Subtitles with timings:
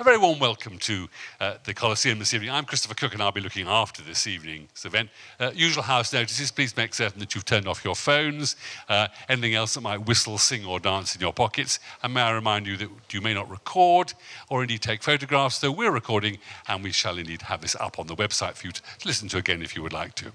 [0.00, 2.50] A very warm welcome to uh, the Coliseum this evening.
[2.50, 5.10] I'm Christopher Cook and I'll be looking after this evening's event.
[5.38, 8.56] Uh, usual house notices, please make certain that you've turned off your phones,
[8.88, 11.80] uh, anything else that might whistle, sing or dance in your pockets.
[12.02, 14.14] And may I remind you that you may not record
[14.48, 18.06] or indeed take photographs, though we're recording and we shall indeed have this up on
[18.06, 20.32] the website for you to listen to again if you would like to.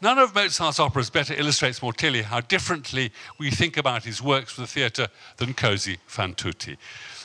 [0.00, 4.52] None of Mozart's operas better illustrates more clearly how differently we think about his works
[4.52, 5.08] for the theatre
[5.38, 6.76] than Così fan tutte.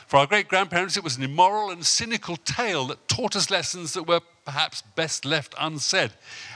[0.09, 3.93] For our great grandparents, it was an immoral and cynical tale that taught us lessons
[3.93, 6.13] that were perhaps best left unsaid.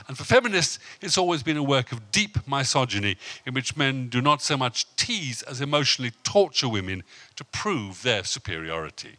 [0.08, 4.20] And for feminists, it's always been a work of deep misogyny in which men do
[4.20, 7.04] not so much tease as emotionally torture women
[7.36, 9.18] to prove their superiority.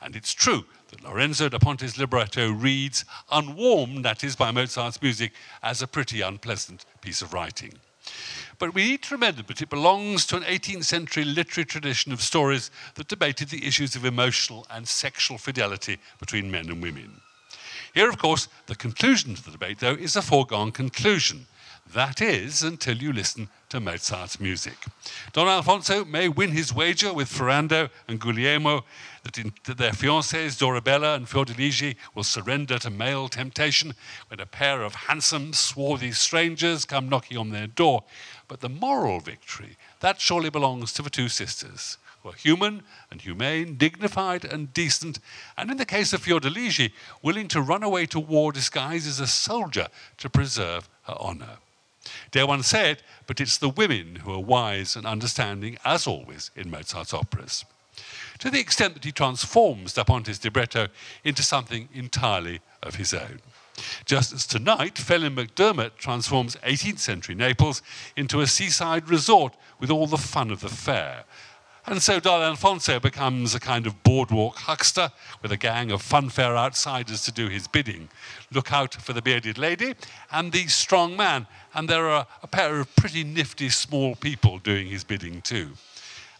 [0.00, 5.32] And it's true that Lorenzo da Ponte's libretto reads, unwarmed, that is, by Mozart's music,
[5.62, 7.74] as a pretty unpleasant piece of writing.
[8.58, 12.22] But we need to remember that it belongs to an 18th century literary tradition of
[12.22, 17.20] stories that debated the issues of emotional and sexual fidelity between men and women.
[17.94, 21.46] Here, of course, the conclusion to the debate, though, is a foregone conclusion.
[21.94, 24.76] That is, until you listen to Mozart's music.
[25.32, 28.84] Don Alfonso may win his wager with Ferrando and Guglielmo
[29.26, 33.92] that, in, that their fiancées, Dorabella and Fiordiligi, will surrender to male temptation
[34.28, 38.04] when a pair of handsome, swarthy strangers come knocking on their door.
[38.46, 43.20] But the moral victory, that surely belongs to the two sisters, who are human and
[43.20, 45.18] humane, dignified and decent,
[45.58, 49.26] and in the case of Fiordiligi, willing to run away to war disguised as a
[49.26, 49.88] soldier
[50.18, 51.58] to preserve her honor.
[52.30, 56.52] Dare one say it, but it's the women who are wise and understanding, as always,
[56.54, 57.64] in Mozart's operas.
[58.38, 60.88] To the extent that he transforms Da Ponte's libretto
[61.24, 63.40] into something entirely of his own.
[64.04, 67.82] Just as tonight, Phelim McDermott transforms 18th century Naples
[68.16, 71.24] into a seaside resort with all the fun of the fair.
[71.88, 76.56] And so Don Alfonso becomes a kind of boardwalk huckster with a gang of funfair
[76.56, 78.08] outsiders to do his bidding.
[78.52, 79.94] Look out for the bearded lady
[80.32, 84.88] and the strong man, and there are a pair of pretty nifty small people doing
[84.88, 85.74] his bidding too.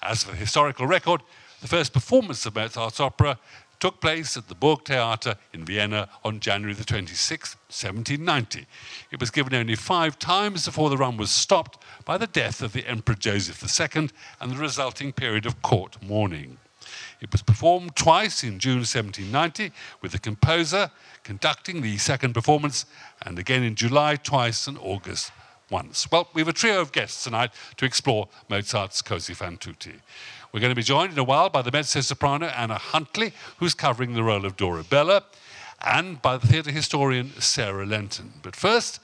[0.02, 1.22] As for the historical record,
[1.60, 3.38] the first performance of Mozart's opera
[3.78, 8.66] took place at the Burgtheater in Vienna on January the 26th, 1790.
[9.10, 12.72] It was given only five times before the run was stopped by the death of
[12.72, 14.08] the Emperor Joseph II
[14.40, 16.58] and the resulting period of court mourning.
[17.20, 20.90] It was performed twice in June 1790 with the composer
[21.24, 22.86] conducting the second performance
[23.22, 25.32] and again in July twice and August
[25.70, 26.10] once.
[26.10, 30.00] Well, we have a trio of guests tonight to explore Mozart's Così fan tutte.
[30.56, 33.74] We're going to be joined in a while by the mezzo soprano Anna Huntley, who's
[33.74, 35.22] covering the role of Dorabella,
[35.84, 38.32] and by the theatre historian Sarah Lenton.
[38.42, 38.98] But first,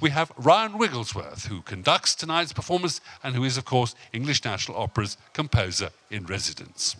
[0.00, 4.78] we have Ryan Wigglesworth, who conducts tonight's performance and who is, of course, English National
[4.78, 6.96] Opera's composer in residence.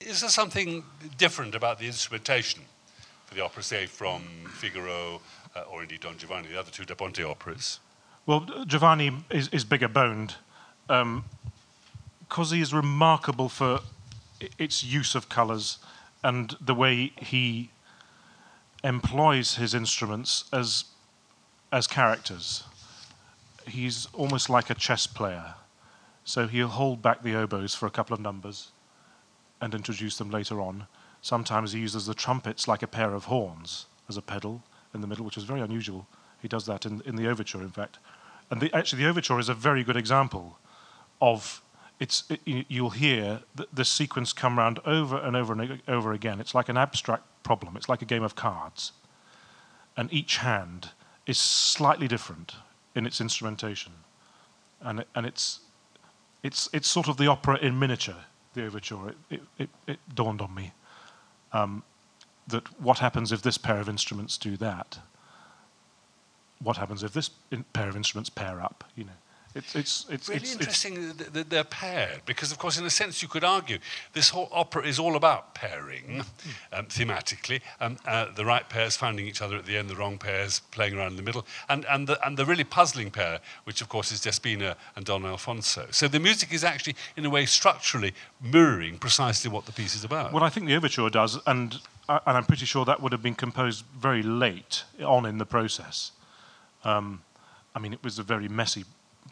[0.00, 0.84] Is there something
[1.16, 2.60] different about the instrumentation
[3.34, 4.22] the opera, say, from
[4.54, 5.20] Figaro
[5.54, 7.80] uh, or indeed Don Giovanni, the other two Da Ponte operas?
[8.26, 10.36] Well, Giovanni is, is bigger boned.
[10.88, 11.24] Um,
[12.30, 13.80] Così is remarkable for
[14.58, 15.78] its use of colours
[16.24, 17.70] and the way he
[18.84, 20.84] employs his instruments as
[21.72, 22.64] as characters.
[23.66, 25.54] He's almost like a chess player.
[26.24, 28.70] So he'll hold back the oboes for a couple of numbers
[29.60, 30.86] and introduce them later on.
[31.22, 34.62] Sometimes he uses the trumpets like a pair of horns as a pedal
[34.92, 36.08] in the middle, which is very unusual.
[36.42, 37.98] He does that in, in the overture, in fact.
[38.50, 40.58] And the, actually, the overture is a very good example
[41.20, 41.62] of
[42.00, 42.24] it's.
[42.28, 46.40] It, you'll hear the, the sequence come round over and over and over again.
[46.40, 47.76] It's like an abstract problem.
[47.76, 48.92] It's like a game of cards,
[49.96, 50.90] and each hand
[51.26, 52.56] is slightly different
[52.96, 53.92] in its instrumentation,
[54.80, 55.60] and it, and it's
[56.42, 58.24] it's it's sort of the opera in miniature.
[58.54, 59.08] The overture.
[59.08, 60.72] It it, it, it dawned on me
[61.52, 61.82] um,
[62.48, 64.98] that what happens if this pair of instruments do that?
[66.60, 67.30] What happens if this
[67.72, 68.84] pair of instruments pair up?
[68.96, 69.12] You know,
[69.54, 73.22] it's it's it's really it's, interesting that they're paired because, of course, in a sense,
[73.22, 73.78] you could argue
[74.12, 76.78] this whole opera is all about pairing mm.
[76.78, 77.60] um, thematically.
[77.80, 80.94] Um, uh, the right pairs finding each other at the end, the wrong pairs playing
[80.94, 84.12] around in the middle, and and the and the really puzzling pair, which of course
[84.12, 85.86] is Despina and Don Alfonso.
[85.90, 90.04] So the music is actually, in a way, structurally mirroring precisely what the piece is
[90.04, 90.32] about.
[90.32, 91.78] Well, I think the overture does, and
[92.08, 95.46] uh, and I'm pretty sure that would have been composed very late on in the
[95.46, 96.12] process.
[96.84, 97.22] Um,
[97.74, 98.84] I mean, it was a very messy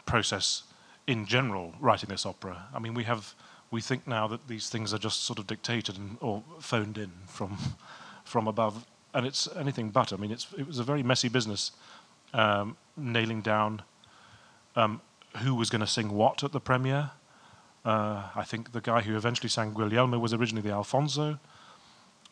[0.05, 0.63] process
[1.07, 2.67] in general writing this opera.
[2.73, 3.33] I mean, we have
[3.71, 7.11] we think now that these things are just sort of dictated and, or phoned in
[7.27, 7.57] from
[8.23, 10.13] from above, and it's anything but.
[10.13, 11.71] I mean, it's it was a very messy business,
[12.33, 13.81] um, nailing down
[14.75, 15.01] um,
[15.37, 17.11] who was going to sing what at the premiere.
[17.83, 21.39] Uh, I think the guy who eventually sang Guglielmo was originally the Alfonso,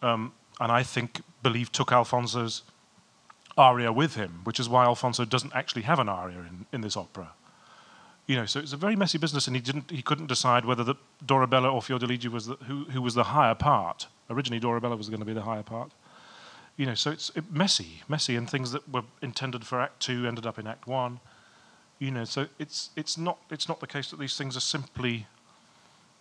[0.01, 2.61] um, and I think believe took Alfonso's
[3.57, 6.95] aria with him, which is why Alfonso doesn't actually have an aria in, in this
[6.95, 7.31] opera.
[8.29, 10.83] You know, so it's a very messy business, and he didn't he couldn't decide whether
[10.83, 10.93] the
[11.25, 14.05] Dorabella or Fiordiligi was the, who who was the higher part.
[14.29, 15.91] Originally, Dorabella was going to be the higher part.
[16.77, 20.27] You know, so it's it, messy, messy, and things that were intended for Act Two
[20.27, 21.21] ended up in Act One.
[21.97, 25.25] You know, so it's it's not it's not the case that these things are simply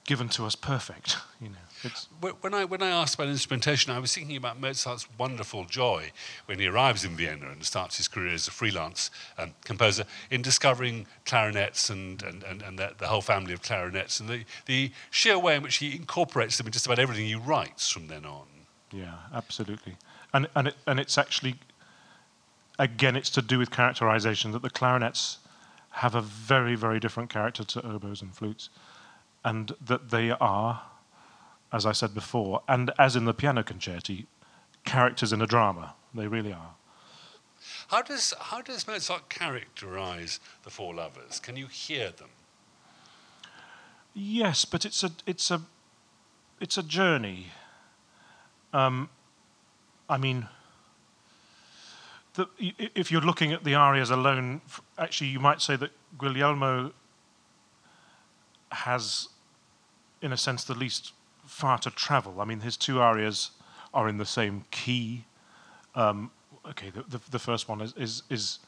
[0.08, 1.18] given to us perfect.
[1.40, 2.08] You know, it's
[2.40, 6.10] when I when I asked about instrumentation, I was thinking about Mozart's wonderful joy
[6.46, 10.42] when he arrives in Vienna and starts his career as a freelance um, composer in
[10.42, 14.90] discovering clarinets and and, and, and the, the, whole family of clarinets and the, the
[15.12, 18.24] sheer way in which he incorporates them in just about everything he writes from then
[18.26, 18.48] on.
[18.90, 19.94] Yeah, absolutely,
[20.34, 21.54] and and it, and it's actually
[22.80, 25.38] again it's to do with characterization that the clarinets
[25.90, 28.70] have a very very different character to oboes and flutes
[29.48, 30.82] and that they are,
[31.72, 34.26] as I said before, and as in the piano concerti,
[34.84, 35.94] characters in a drama.
[36.14, 36.74] They really are.
[37.88, 41.40] How does, how does Mozart characterize the four lovers?
[41.40, 42.28] Can you hear them?
[44.12, 45.62] Yes, but it's a, it's a,
[46.60, 47.46] it's a journey.
[48.74, 49.08] Um,
[50.10, 50.46] I mean,
[52.34, 52.48] the,
[52.94, 54.60] if you're looking at the arias alone,
[54.98, 56.92] actually, you might say that Guglielmo
[58.70, 59.28] has,
[60.22, 61.12] in a sense, the least
[61.46, 62.40] far to travel.
[62.40, 63.50] I mean, his two arias
[63.94, 65.24] are in the same key.
[65.94, 66.30] Um,
[66.68, 68.58] okay, the, the, the, first one is, is, is,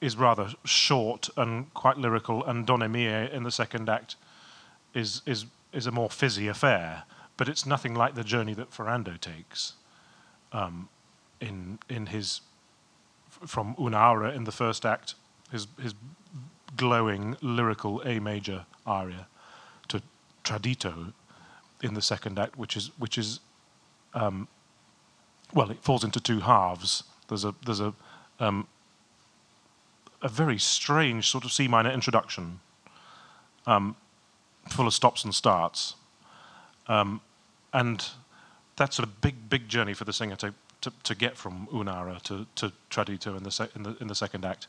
[0.00, 4.16] is rather short and quite lyrical, and Donne mie in the second act
[4.94, 7.02] is, is, is a more fizzy affair,
[7.36, 9.74] but it's nothing like the journey that Ferrando takes
[10.52, 10.88] um,
[11.40, 12.40] in, in his,
[13.28, 15.14] from Un'aura in the first act,
[15.50, 15.94] his, his
[16.76, 19.26] glowing lyrical A major aria
[20.48, 21.12] Tradito
[21.82, 23.40] in the second act, which is which is
[24.14, 24.48] um,
[25.52, 27.04] well, it falls into two halves.
[27.28, 27.92] There's a there's a
[28.40, 28.66] um,
[30.22, 32.60] a very strange sort of C minor introduction,
[33.66, 33.94] um,
[34.70, 35.94] full of stops and starts,
[36.86, 37.20] um,
[37.74, 38.06] and
[38.76, 42.46] that's a big big journey for the singer to to, to get from Un'aura to,
[42.54, 44.66] to Tradito in the, in the in the second act.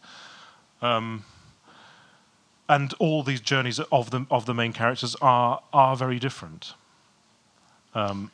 [2.70, 6.76] And all these journeys of the of the main characters are are very different.
[7.96, 8.32] Um,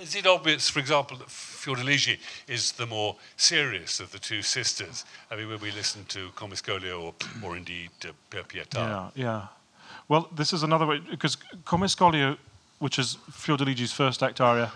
[0.00, 5.04] is it obvious, for example, that Fiordiligi is the more serious of the two sisters?
[5.30, 8.74] I mean, when we listen to Come Scoglio or, or indeed uh, Pietà.
[8.74, 9.46] Yeah, yeah.
[10.08, 12.36] Well, this is another way, because Come Scoglio,
[12.78, 14.72] which is Fiordiligi's first act aria,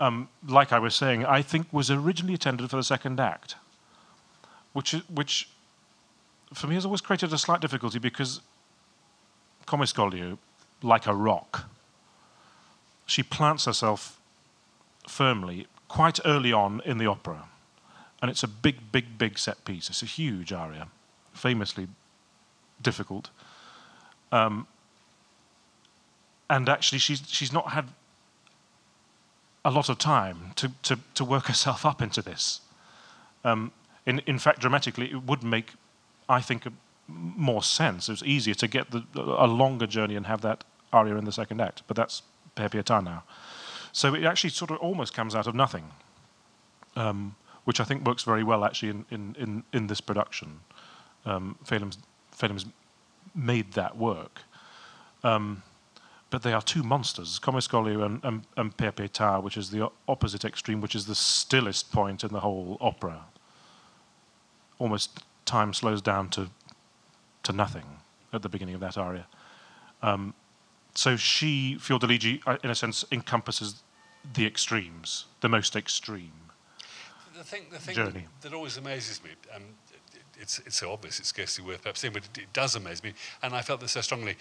[0.00, 3.56] um, like I was saying, I think was originally intended for the second act,
[4.72, 5.48] which, which
[6.54, 8.40] for me has always created a slight difficulty because
[9.66, 10.38] Come Scoglio,
[10.82, 11.68] like a rock,
[13.06, 14.20] she plants herself
[15.08, 17.48] firmly quite early on in the opera.
[18.22, 19.88] And it's a big, big, big set piece.
[19.88, 20.88] It's a huge aria,
[21.32, 21.88] famously
[22.80, 23.30] difficult.
[24.32, 24.66] Um,
[26.48, 27.88] and actually, she's, she's not had
[29.64, 32.60] a lot of time to, to, to work herself up into this.
[33.44, 33.72] Um,
[34.06, 35.72] in, in fact, dramatically, it would make
[36.28, 36.66] I think,
[37.08, 38.08] more sense.
[38.08, 41.32] It was easier to get the, a longer journey and have that aria in the
[41.32, 42.22] second act, but that's
[42.54, 43.22] Per now.
[43.92, 45.90] So it actually sort of almost comes out of nothing,
[46.96, 50.60] um, which I think works very well actually in, in, in, in this production.
[51.24, 51.98] Um, Phelim's,
[53.34, 54.40] made that work.
[55.22, 55.62] Um,
[56.30, 60.44] but they are two monsters, Come Scoglio and, and, and Per which is the opposite
[60.44, 63.24] extreme, which is the stillest point in the whole opera.
[64.78, 66.50] Almost time slows down to
[67.42, 67.84] to nothing
[68.32, 69.26] at the beginning of that aria.
[70.02, 70.34] Um,
[70.94, 73.82] so she, Fiordiligi, uh, in a sense, encompasses
[74.34, 76.32] the extremes, the most extreme
[77.36, 78.26] the thing, the thing journey.
[78.40, 79.62] That, that always amazes me, um,
[80.40, 83.12] it's, it's so obvious, it's scarcely worth perhaps saying, but it, it, does amaze me.
[83.42, 84.36] And I felt this so strongly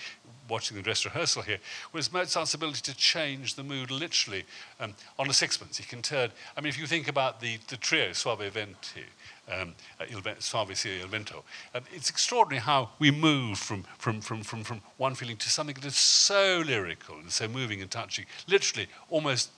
[0.50, 1.58] watching the dress rehearsal here,
[1.92, 4.46] was Mozart's ability to change the mood literally
[4.80, 5.78] um, on a sixpence.
[5.78, 9.04] He can turn, I mean, if you think about the, the trio, Soave Venti,
[9.52, 10.06] um, uh,
[10.40, 14.82] Soave sia il vento, uh, it's extraordinary how we move from, from, from, from, from
[14.98, 19.50] one feeling to something that is so lyrical and so moving and touching, literally almost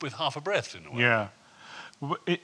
[0.00, 1.02] with half a breath in a way.
[1.02, 1.28] Yeah.
[2.26, 2.40] It,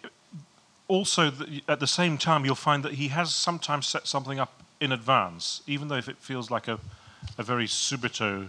[0.89, 1.31] also,
[1.69, 5.63] at the same time, you'll find that he has sometimes set something up in advance,
[5.67, 6.81] even though if it feels like a,
[7.37, 8.49] a very subito,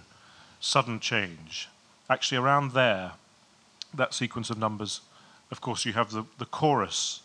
[0.62, 1.67] sudden change.
[2.10, 3.12] Actually, around there,
[3.93, 5.01] that sequence of numbers,
[5.51, 7.22] of course, you have the, the chorus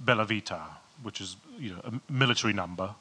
[0.00, 0.62] Bella Vita,
[1.02, 2.94] which is you know a military number.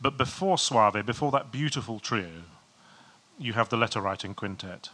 [0.00, 2.42] But before Soave, before that beautiful trio,
[3.38, 4.90] you have the letter writing quintet.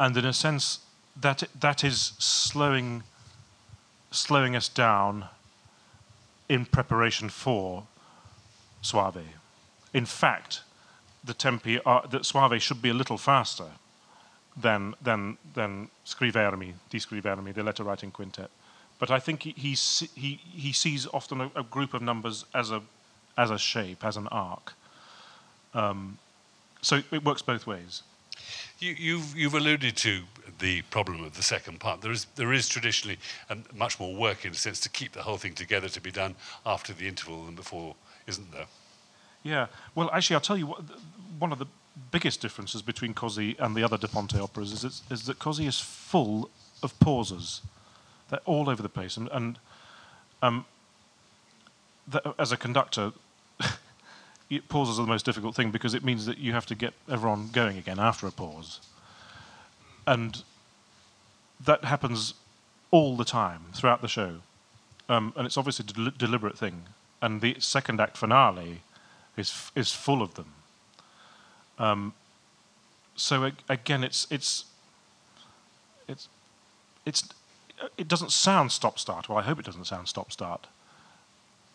[0.00, 0.80] And in a sense,
[1.20, 3.02] that that is slowing
[4.10, 5.26] slowing us down
[6.48, 7.86] in preparation for
[8.82, 9.24] Soave.
[9.92, 10.62] In fact,
[11.24, 13.66] the tempi are, that Soave should be a little faster
[14.56, 18.50] than than than Scrivermi, di Scrivermi, the letter writing quintet.
[18.98, 19.76] But I think he he
[20.14, 22.82] he, he sees often a, a, group of numbers as a
[23.36, 24.74] as a shape, as an arc.
[25.74, 26.18] Um,
[26.82, 28.02] so it works both ways.
[28.80, 30.22] You, have you've, you've alluded to
[30.60, 32.00] the problem of the second part.
[32.00, 33.18] There is, there is traditionally
[33.50, 36.10] um, much more work, in a sense, to keep the whole thing together to be
[36.10, 38.66] done after the interval than before, isn't there?
[39.42, 39.66] Yeah.
[39.94, 40.82] Well, actually, I'll tell you what,
[41.38, 41.66] one of the
[42.10, 45.80] biggest differences between Così and the other Da Ponte operas is, is that Così is
[45.80, 46.50] full
[46.82, 47.62] of pauses.
[48.30, 49.16] They're all over the place.
[49.16, 49.58] And, and
[50.42, 50.66] um,
[52.06, 53.12] the, as a conductor,
[54.68, 57.50] pauses are the most difficult thing because it means that you have to get everyone
[57.52, 58.80] going again after a pause.
[60.06, 60.42] And
[61.64, 62.34] that happens
[62.90, 64.36] all the time throughout the show.
[65.08, 66.84] Um, and it's obviously a del- deliberate thing.
[67.20, 68.80] And the second act finale
[69.36, 70.52] is, is full of them.
[71.78, 72.14] Um,
[73.16, 74.64] so again, it's, it's,
[76.06, 76.28] it's,
[77.04, 77.28] it's,
[77.96, 79.28] it doesn't sound stop start.
[79.28, 80.66] Well, I hope it doesn't sound stop start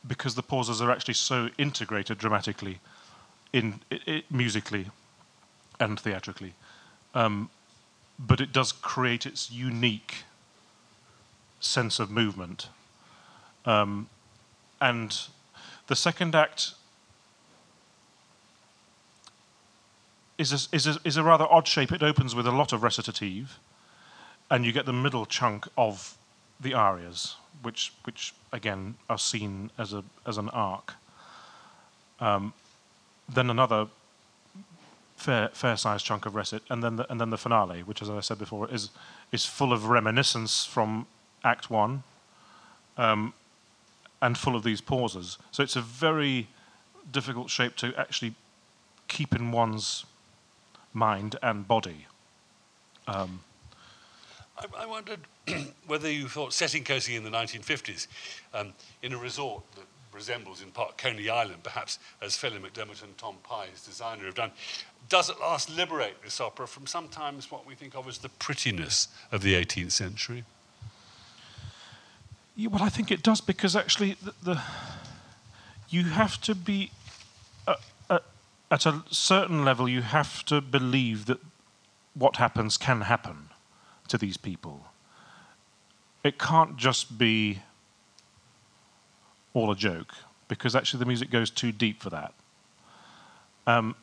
[0.05, 2.79] because the pauses are actually so integrated dramatically,
[3.51, 4.87] in it, it, musically,
[5.79, 6.53] and theatrically.
[7.13, 7.49] Um,
[8.19, 10.23] but it does create its unique
[11.59, 12.67] sense of movement.
[13.65, 14.09] Um,
[14.81, 15.17] and
[15.87, 16.71] the second act
[20.37, 21.91] is a, is, a, is a rather odd shape.
[21.91, 23.59] It opens with a lot of recitative,
[24.51, 26.17] and you get the middle chunk of
[26.63, 30.93] the arias, which, which again are seen as, a, as an arc.
[32.19, 32.53] Um,
[33.27, 33.87] then another
[35.15, 38.19] fair, fair-sized chunk of recit, and then the, and then the finale, which, as I
[38.19, 38.89] said before, is
[39.31, 41.07] is full of reminiscence from
[41.43, 42.03] Act One,
[42.97, 43.33] um,
[44.21, 45.37] and full of these pauses.
[45.51, 46.47] So it's a very
[47.11, 48.35] difficult shape to actually
[49.07, 50.05] keep in one's
[50.93, 52.05] mind and body.
[53.07, 53.41] Um,
[54.57, 55.19] I, I, wondered
[55.87, 58.07] whether you thought setting Così in the 1950s
[58.53, 63.17] um, in a resort that resembles in part Coney Island, perhaps as Phelim McDermott and
[63.17, 64.51] Tom Pye, his designer, have done,
[65.09, 69.07] does at last liberate this opera from sometimes what we think of as the prettiness
[69.31, 70.43] of the 18th century?
[72.55, 74.61] Yeah, well, I think it does because actually the, the
[75.89, 76.91] you have to be
[77.67, 77.75] uh,
[78.09, 78.19] uh,
[78.69, 79.89] at a certain level.
[79.89, 81.39] You have to believe that
[82.13, 83.49] what happens can happen
[84.07, 84.85] to these people.
[86.23, 87.59] It can't just be
[89.53, 90.13] all a joke
[90.47, 92.33] because actually the music goes too deep for that.
[93.67, 93.95] Um,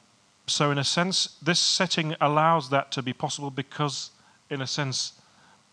[0.47, 4.11] so, in a sense, this setting allows that to be possible because,
[4.49, 5.13] in a sense,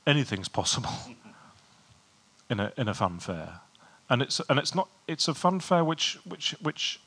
[0.05, 0.91] anything's possible
[2.49, 3.61] in a in a fun fair,
[4.09, 6.99] and it's and it's not it's a fun fair which which which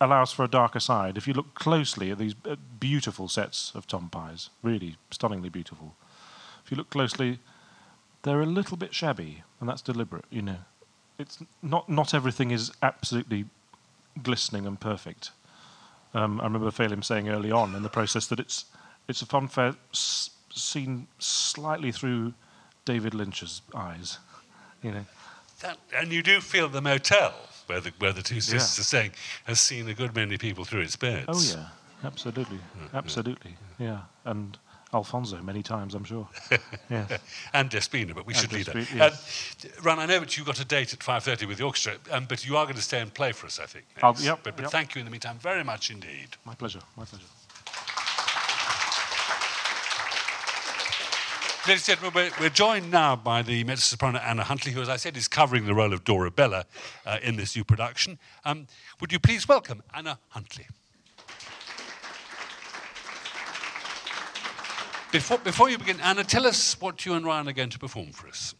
[0.00, 1.16] allows for a darker side.
[1.16, 5.94] If you look closely at these uh, beautiful sets of Tom Pye's, really stunningly beautiful.
[6.70, 7.40] If you look closely,
[8.22, 10.24] they're a little bit shabby, and that's deliberate.
[10.30, 10.58] You know,
[11.18, 13.46] it's not not everything is absolutely
[14.22, 15.32] glistening and perfect.
[16.14, 18.66] Um, I remember Phelim saying early on in the process that it's
[19.08, 22.34] it's a funfair s- seen slightly through
[22.84, 24.18] David Lynch's eyes,
[24.82, 25.06] you know.
[25.62, 27.34] That, and you do feel the motel
[27.66, 28.80] where the where the two sisters yeah.
[28.80, 29.10] are staying
[29.42, 31.26] has seen a good many people through its beds.
[31.26, 31.66] Oh yeah,
[32.04, 32.60] absolutely,
[32.94, 34.56] absolutely, yeah, and
[34.92, 36.28] Alfonso many times, I'm sure.
[36.90, 37.20] yes.
[37.52, 38.76] and Despina, but we and should leave that.
[38.94, 39.56] Yes.
[39.64, 42.26] Uh, Ryan, I know that you've got a date at 5.30 with the orchestra, um,
[42.28, 43.86] but you are going to stay and play for us, I think.
[44.20, 44.70] yep, but, but yep.
[44.70, 46.36] thank you in the meantime very much indeed.
[46.44, 47.24] My pleasure, my pleasure.
[51.68, 55.14] Ladies and gentlemen, we're, joined now by the mezzo-soprano Anna Huntley, who, as I said,
[55.16, 56.64] is covering the role of Dorabella
[57.04, 58.18] uh, in this new production.
[58.46, 58.66] Um,
[58.98, 60.66] would you please welcome Anna Huntley?
[65.12, 68.12] Before, before you begin, Anna, tell us what you and Ryan are going to perform
[68.12, 68.54] for us.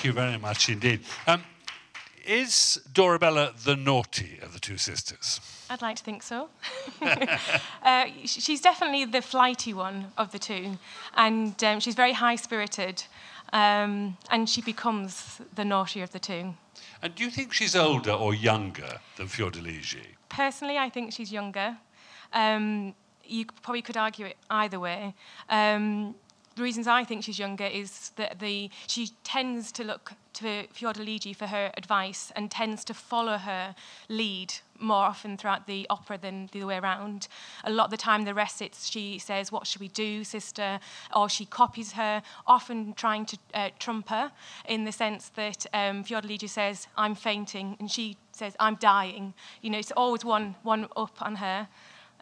[0.00, 1.00] Thank you very much indeed.
[1.26, 1.42] Um,
[2.24, 5.40] is Dorabella the naughty of the two sisters?
[5.68, 6.48] I'd like to think so.
[7.82, 10.78] uh, she's definitely the flighty one of the two,
[11.16, 13.04] and um, she's very high spirited,
[13.52, 16.54] um, and she becomes the naughty of the two.
[17.02, 20.16] And do you think she's older or younger than Fiordiligi?
[20.30, 21.76] Personally, I think she's younger.
[22.32, 25.14] Um, you probably could argue it either way.
[26.56, 31.34] The reasons I think she's younger is that the she tends to look to Fiordiligi
[31.34, 33.74] for her advice and tends to follow her
[34.08, 37.28] lead more often throughout the opera than the other way around.
[37.64, 40.80] A lot of the time, the recits, she says, What should we do, sister?
[41.14, 44.32] Or she copies her, often trying to uh, trump her
[44.66, 49.34] in the sense that um, Fiordiligi says, I'm fainting, and she says, I'm dying.
[49.62, 51.68] You know, it's always one, one up on her.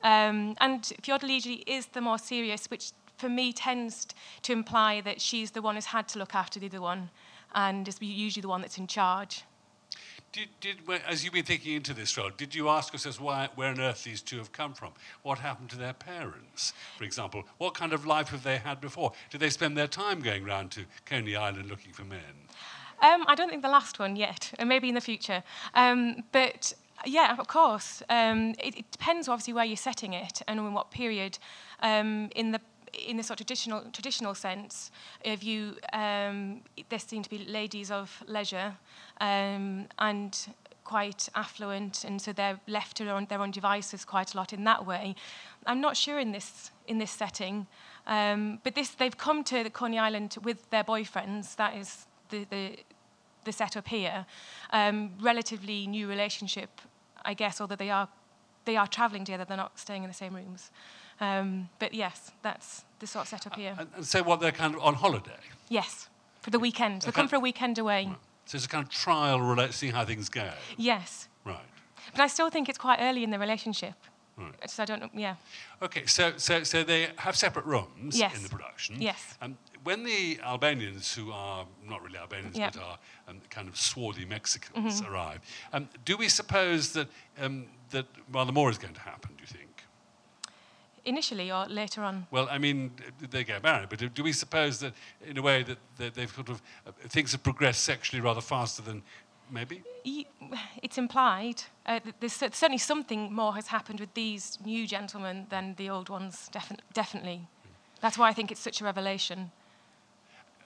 [0.03, 4.07] Um, and Fiordiligi is the more serious, which for me tends
[4.43, 7.11] to imply that she's the one who's had to look after the other one
[7.55, 9.43] and is usually the one that's in charge.
[10.31, 10.77] Did, did,
[11.07, 14.05] as you've been thinking into this role, did you ask yourself why, where on earth
[14.05, 14.93] these two have come from?
[15.23, 17.45] What happened to their parents, for example?
[17.57, 19.13] What kind of life have they had before?
[19.31, 22.21] Did they spend their time going round to Coney Island looking for men?
[23.01, 25.43] Um, I don't think the last one yet, and maybe in the future.
[25.75, 26.75] Um, but
[27.07, 28.03] yeah, of course.
[28.11, 31.39] Um, it, it, depends, obviously, where you're setting it and in what period.
[31.81, 32.61] Um, in the
[32.93, 34.91] in the sort of traditional traditional sense,
[35.25, 38.75] if you um, there seem to be ladies of leisure
[39.21, 40.49] um, and
[40.85, 44.53] quite affluent, and so they're left to their own, their own devices quite a lot
[44.53, 45.15] in that way.
[45.67, 47.67] I'm not sure in this in this setting,
[48.07, 51.57] um, but this they've come to the Coney Island with their boyfriends.
[51.57, 52.79] That is the the,
[53.45, 54.25] the setup here.
[54.73, 56.81] Um, relatively new relationship,
[57.25, 58.09] I guess, although they are
[58.65, 59.45] they are travelling together.
[59.45, 60.71] They're not staying in the same rooms.
[61.21, 63.77] Um, but yes, that's the sort of setup here.
[63.79, 65.41] And, so, what they're kind of on holiday?
[65.69, 66.09] Yes,
[66.41, 67.03] for the weekend.
[67.03, 68.07] They come for a weekend away.
[68.07, 68.17] Right.
[68.47, 70.51] So it's a kind of trial, relate, seeing how things go.
[70.79, 71.29] Yes.
[71.45, 71.59] Right.
[72.13, 73.95] But I still think it's quite early in the relationship.
[74.39, 74.71] Right.
[74.71, 75.11] So I don't know.
[75.13, 75.35] Yeah.
[75.83, 76.07] Okay.
[76.07, 78.35] So, so, so they have separate rooms yes.
[78.35, 79.03] in the production.
[79.03, 79.37] Yes.
[79.43, 82.73] Um, when the Albanians, who are not really Albanians yep.
[82.73, 85.13] but are um, kind of swarthy Mexicans, mm-hmm.
[85.13, 85.41] arrive,
[85.73, 89.33] um, do we suppose that um, that rather more is going to happen?
[89.37, 89.68] Do you think?
[91.09, 92.27] Initially or later on?
[92.31, 92.93] Well, I mean,
[93.31, 94.93] they get married, but do we suppose that,
[95.27, 99.03] in a way, that, they've sort of uh, things have progressed sexually rather faster than
[99.51, 99.83] maybe?
[100.83, 101.63] It's implied.
[101.87, 106.49] Uh, there's certainly something more has happened with these new gentlemen than the old ones.
[106.53, 107.49] Defi- definitely,
[108.01, 109.51] that's why I think it's such a revelation.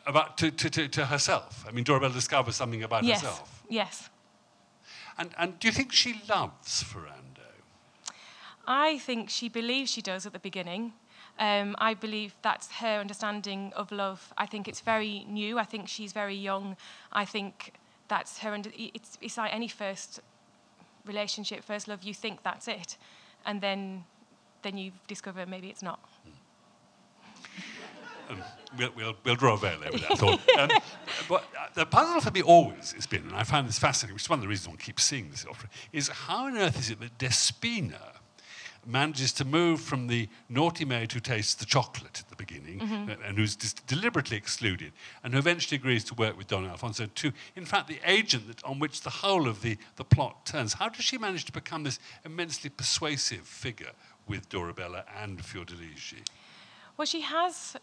[0.04, 1.64] About to, to, to, to herself.
[1.68, 3.20] I mean, Dorabella discovers something about yes.
[3.20, 3.62] herself.
[3.68, 4.10] Yes.
[5.18, 7.31] And and do you think she loves Ferrand?
[8.66, 10.92] I think she believes she does at the beginning.
[11.38, 14.32] Um, I believe that's her understanding of love.
[14.36, 15.58] I think it's very new.
[15.58, 16.76] I think she's very young.
[17.12, 17.72] I think
[18.08, 18.52] that's her.
[18.52, 20.20] Under- it's, it's like any first
[21.06, 22.02] relationship, first love.
[22.02, 22.96] You think that's it,
[23.46, 24.04] and then
[24.62, 25.98] then you discover maybe it's not.
[28.30, 28.42] Um,
[28.78, 30.40] we'll, we'll, we'll, draw a veil over that thought.
[30.58, 30.70] Um,
[31.28, 34.22] but uh, the puzzle for me always has been, and I find this fascinating, which
[34.22, 36.90] is one of the reasons one keeps seeing this opera, is how on earth is
[36.90, 37.98] it that Despina
[38.86, 43.22] manages to move from the naughty maid who tastes the chocolate at the beginning mm-hmm.
[43.24, 44.92] and who's deliberately excluded
[45.22, 48.62] and who eventually agrees to work with Don Alfonso to, in fact, the agent that,
[48.64, 50.74] on which the whole of the, the plot turns.
[50.74, 53.92] How does she manage to become this immensely persuasive figure
[54.26, 56.24] with Dorabella and Fiordiligi?
[56.96, 57.76] Well, she has,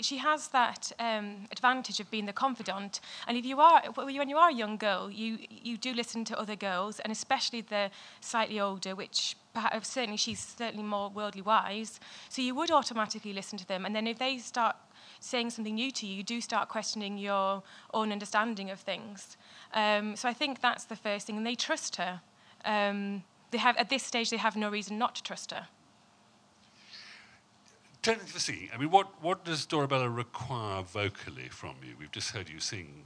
[0.00, 3.00] she has that um, advantage of being the confidant.
[3.26, 6.38] And if you are, when you are a young girl, you, you do listen to
[6.38, 11.98] other girls, and especially the slightly older, which perhaps, certainly she's certainly more worldly wise.
[12.28, 13.84] So you would automatically listen to them.
[13.84, 14.76] And then if they start
[15.18, 19.36] saying something new to you, you do start questioning your own understanding of things.
[19.74, 21.36] Um, so I think that's the first thing.
[21.36, 22.20] And they trust her.
[22.64, 25.66] Um, they have, at this stage, they have no reason not to trust her
[28.02, 31.94] turning to the singing, I mean, what, what does Dorabella require vocally from you?
[31.98, 33.04] We've just heard you sing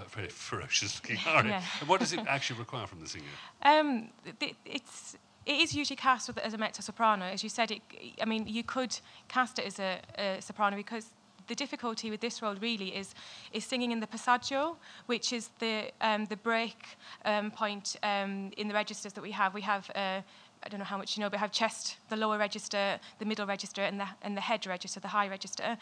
[0.00, 1.50] a very ferocious looking aria.
[1.50, 1.62] Yeah.
[1.80, 3.24] And what does it actually require from the singer?
[3.62, 7.24] Um, it, it's, it is usually cast as a mezzo soprano.
[7.24, 7.82] As you said, it,
[8.20, 11.06] I mean, you could cast it as a, a soprano because
[11.46, 13.14] the difficulty with this role really is
[13.52, 18.68] is singing in the passaggio, which is the um, the break um, point um, in
[18.68, 19.52] the registers that we have.
[19.52, 20.20] We have uh,
[20.62, 23.46] I don't know how much you know, but have chest, the lower register, the middle
[23.46, 25.78] register, and the, and the head register, the high register.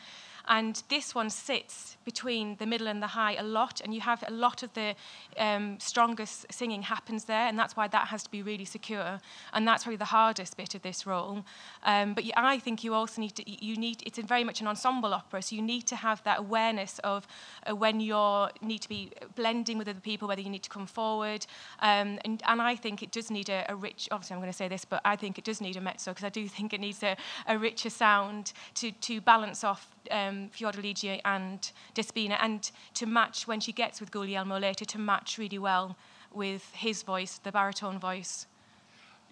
[0.49, 4.25] And this one sits between the middle and the high a lot, and you have
[4.27, 4.95] a lot of the
[5.37, 9.21] um, strongest singing happens there, and that's why that has to be really secure.
[9.53, 11.45] And that's probably the hardest bit of this role.
[11.85, 14.67] Um, but you, I think you also need to, you need, it's very much an
[14.67, 17.27] ensemble opera, so you need to have that awareness of
[17.69, 18.17] uh, when you
[18.63, 21.47] need to be blending with other people, whether you need to come forward.
[21.81, 24.57] Um, and, and I think it does need a, a rich, obviously I'm going to
[24.57, 26.81] say this, but I think it does need a mezzo, because I do think it
[26.81, 33.07] needs a, a richer sound to, to balance off um, Fiordiligi and Despina, and to
[33.07, 35.97] match when she gets with Guglielmo later, to match really well
[36.33, 38.47] with his voice, the baritone voice.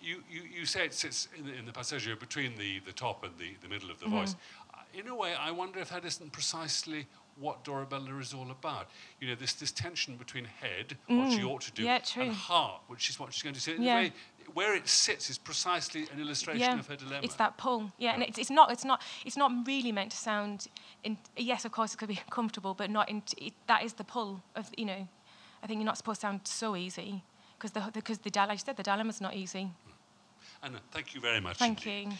[0.00, 3.24] You, you, you say it sits in the, in the passaggio between the, the top
[3.24, 4.18] and the, the middle of the mm-hmm.
[4.18, 4.36] voice.
[4.72, 7.06] Uh, in a way, I wonder if that isn't precisely
[7.38, 8.88] what Dorabella is all about.
[9.20, 11.18] You know, this, this tension between head, mm.
[11.18, 11.50] what she mm.
[11.50, 13.74] ought to do, yeah, and heart, which is what she's going to do.
[13.74, 13.96] In yeah.
[13.96, 14.12] Way,
[14.54, 16.78] where it sits is precisely an illustration yeah.
[16.78, 17.20] of her dilemma.
[17.22, 20.16] It's that pull, yeah, and it's, it's not it's not it's not really meant to
[20.16, 20.68] sound.
[21.04, 23.22] In, yes, of course, it could be comfortable, but not in.
[23.38, 25.08] It, that is the pull of you know.
[25.62, 27.24] I think you're not supposed to sound so easy
[27.58, 29.70] because the because the like I said the dilemma's not easy.
[30.62, 31.58] Anna, thank you very much.
[31.58, 32.12] Thank indeed.
[32.12, 32.18] you.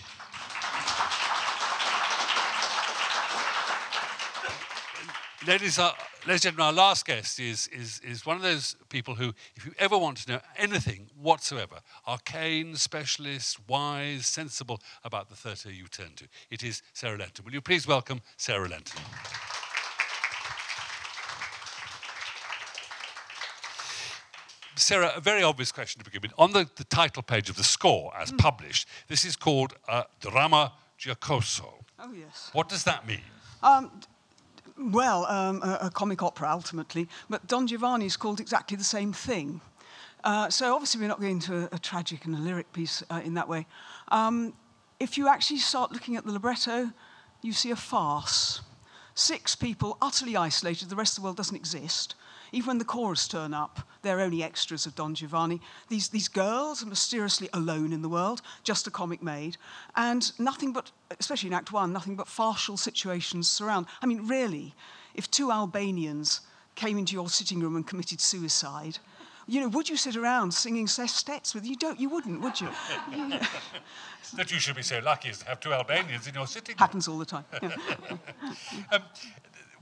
[5.45, 5.93] Ladies, uh,
[6.27, 9.67] ladies and gentlemen, our last guest is, is, is one of those people who, if
[9.67, 15.89] you ever want to know anything whatsoever, arcane, specialist, wise, sensible about the theatre you
[15.89, 17.45] turn to, it is Sarah Lenton.
[17.45, 18.99] Will you please welcome Sarah Lenton?
[24.75, 26.33] Sarah, a very obvious question to begin with.
[26.39, 28.39] On the, the title page of the score, as mm.
[28.39, 31.85] published, this is called uh, Dramma Giocoso.
[31.99, 32.51] Oh, yes.
[32.55, 33.21] What does that mean?
[33.63, 33.91] Um,
[34.79, 39.13] well, um, a, a, comic opera ultimately, but Don Giovanni is called exactly the same
[39.13, 39.61] thing.
[40.25, 43.21] Uh, so obviously we're not going to a, a tragic and a lyric piece uh,
[43.25, 43.67] in that way.
[44.09, 44.55] Um,
[44.99, 46.91] if you actually start looking at the libretto,
[47.43, 48.61] you see a farce.
[49.15, 52.15] Six people utterly isolated, the rest of the world doesn't exist.
[52.57, 55.61] Even when the chorus turn up, they're only extras of Don Giovanni.
[55.91, 59.59] These, these girls are mysteriously alone in the world, just a comic maid,
[59.95, 60.91] and nothing but,
[61.21, 63.85] especially in Act One, nothing but farcical situations surround.
[64.01, 64.75] I mean, really,
[65.15, 66.41] if two Albanians
[66.77, 69.01] came into your sitting room and committed suicide,
[69.47, 71.77] you know, would you sit around singing sestets with you?
[71.77, 72.69] Don't, you wouldn't, would you?
[74.35, 76.79] that you should be so lucky as to have two Albanians in your sitting room.
[76.79, 77.45] Happens all the time.
[77.63, 77.77] Yeah.
[78.93, 79.03] um,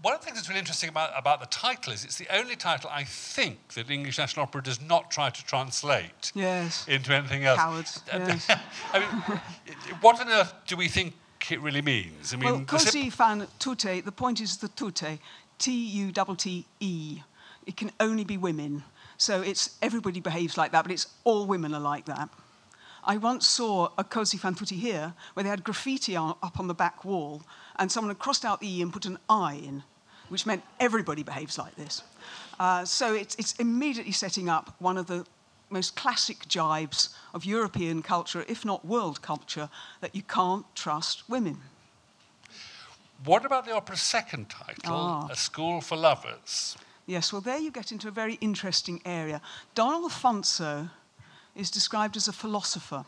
[0.04, 2.56] one of the things that's really interesting about, about the title is it's the only
[2.56, 6.86] title I think that English National Opera does not try to translate yes.
[6.86, 7.58] into anything else.
[7.58, 8.02] Cowards.
[8.12, 8.50] Uh, yes.
[8.92, 9.08] I mean,
[10.02, 11.14] what on earth do we think
[11.50, 12.34] it really means?
[12.34, 15.18] I mean, well, così fan tutte, the point is the tutte,
[15.58, 17.22] T-U-T-T-E.
[17.66, 18.84] It can only be women.
[19.16, 22.28] So it's everybody behaves like that, but it's all women are like that.
[23.04, 26.68] I once saw a Così fan tutti here where they had graffiti on, up on
[26.68, 27.42] the back wall
[27.76, 29.82] and someone had crossed out the E and put an I in
[30.34, 32.02] which meant everybody behaves like this.
[32.58, 35.24] Uh, so it's, it's immediately setting up one of the
[35.70, 39.68] most classic jibes of European culture, if not world culture,
[40.00, 41.58] that you can't trust women.
[43.24, 45.28] What about the opera's second title, ah.
[45.30, 46.76] A School for Lovers?
[47.06, 49.40] Yes, well, there you get into a very interesting area.
[49.76, 50.88] Don Alfonso
[51.54, 53.04] is described as a philosopher.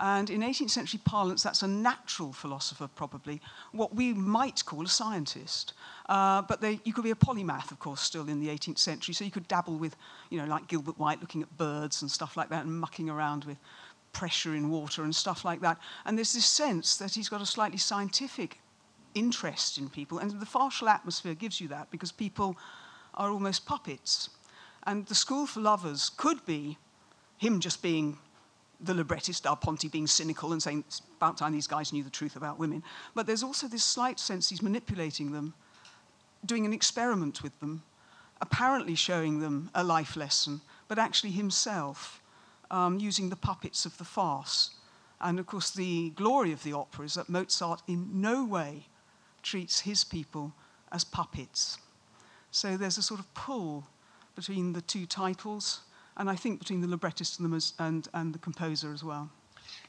[0.00, 3.40] And in 18th century parlance, that's a natural philosopher, probably,
[3.72, 5.74] what we might call a scientist.
[6.08, 9.12] Uh, but they, you could be a polymath, of course, still in the 18th century.
[9.12, 9.94] So you could dabble with,
[10.30, 13.44] you know, like Gilbert White, looking at birds and stuff like that, and mucking around
[13.44, 13.58] with
[14.12, 15.78] pressure in water and stuff like that.
[16.06, 18.58] And there's this sense that he's got a slightly scientific
[19.14, 20.18] interest in people.
[20.18, 22.56] And the farcical atmosphere gives you that because people
[23.14, 24.30] are almost puppets.
[24.84, 26.78] And the School for Lovers could be
[27.36, 28.16] him just being
[28.82, 32.10] the librettist, Da Ponte, being cynical and saying it's about time these guys knew the
[32.10, 32.82] truth about women.
[33.14, 35.54] But there's also this slight sense he's manipulating them,
[36.44, 37.82] doing an experiment with them,
[38.40, 42.22] apparently showing them a life lesson, but actually himself
[42.70, 44.70] um, using the puppets of the farce.
[45.20, 48.86] And of course, the glory of the opera is that Mozart in no way
[49.42, 50.52] treats his people
[50.90, 51.78] as puppets.
[52.50, 53.86] So there's a sort of pull
[54.34, 55.80] between the two titles
[56.20, 59.30] and I think between the librettist and the, and, and the composer as well.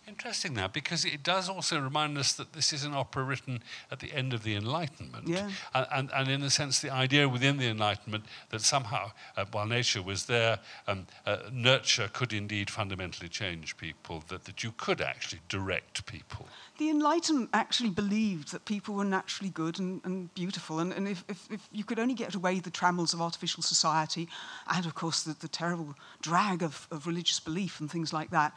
[0.08, 4.00] Interesting that, because it does also remind us that this is an opera written at
[4.00, 5.28] the end of the Enlightenment.
[5.28, 5.50] Yeah.
[5.76, 9.68] And, and, and in a sense, the idea within the Enlightenment that somehow, uh, while
[9.68, 15.02] nature was there, um, uh, nurture could indeed fundamentally change people, that, that you could
[15.02, 16.48] actually direct people.
[16.80, 21.24] The Enlightenment actually believed that people were naturally good and, and beautiful, and, and if,
[21.30, 24.28] if, if, you could only get away the trammels of artificial society,
[24.68, 28.54] and of course the, the terrible drag of, of religious belief and things like that,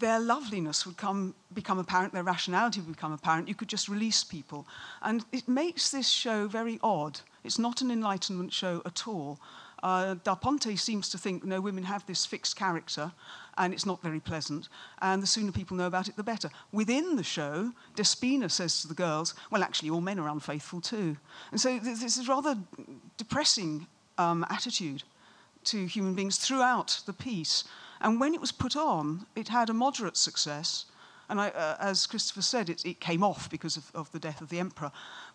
[0.00, 3.48] their loveliness would come, become apparent, their rationality would become apparent.
[3.48, 4.66] You could just release people.
[5.02, 7.20] And it makes this show very odd.
[7.44, 9.38] It's not an Enlightenment show at all.
[9.82, 13.12] Uh, da Ponte seems to think, no, women have this fixed character,
[13.56, 14.68] and it's not very pleasant,
[15.00, 16.50] and the sooner people know about it, the better.
[16.72, 21.16] Within the show, Despina says to the girls, well, actually, all men are unfaithful too.
[21.50, 22.58] And so this is a rather
[23.16, 23.86] depressing
[24.18, 25.02] um, attitude
[25.64, 27.64] to human beings throughout the piece.
[28.00, 30.86] And when it was put on, it had a moderate success.
[31.28, 34.40] And I, uh, as Christopher said, it, it came off because of, of, the death
[34.40, 34.90] of the emperor.